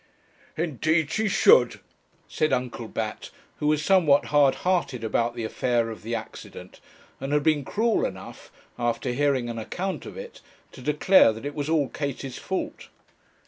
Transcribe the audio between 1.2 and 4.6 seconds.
should,' said Uncle Bat, who was somewhat hard